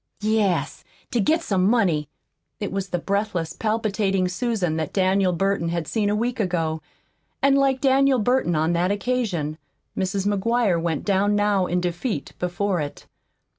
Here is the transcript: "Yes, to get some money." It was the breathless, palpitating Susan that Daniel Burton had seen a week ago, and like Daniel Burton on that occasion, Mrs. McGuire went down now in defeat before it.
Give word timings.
"Yes, 0.23 0.83
to 1.11 1.19
get 1.19 1.43
some 1.43 1.63
money." 1.63 2.09
It 2.59 2.71
was 2.71 2.89
the 2.89 2.97
breathless, 2.97 3.53
palpitating 3.53 4.27
Susan 4.29 4.75
that 4.77 4.93
Daniel 4.93 5.31
Burton 5.31 5.69
had 5.69 5.87
seen 5.87 6.09
a 6.09 6.15
week 6.15 6.39
ago, 6.39 6.81
and 7.43 7.55
like 7.55 7.81
Daniel 7.81 8.17
Burton 8.17 8.55
on 8.55 8.73
that 8.73 8.89
occasion, 8.89 9.59
Mrs. 9.95 10.25
McGuire 10.25 10.81
went 10.81 11.05
down 11.05 11.35
now 11.35 11.67
in 11.67 11.79
defeat 11.81 12.33
before 12.39 12.81
it. 12.81 13.05